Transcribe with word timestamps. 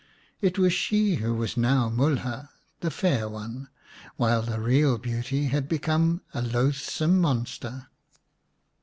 It 0.41 0.57
was 0.57 0.73
she 0.73 1.17
who 1.17 1.35
was 1.35 1.55
now 1.55 1.87
Mulha," 1.87 2.49
the 2.81 2.89
Fair 2.89 3.29
One," 3.29 3.69
while 4.15 4.41
the 4.41 4.59
real 4.59 4.97
beauty 4.97 5.43
had 5.49 5.69
become 5.69 6.23
a 6.33 6.41
loathsome 6.41 7.19
monster. 7.21 7.85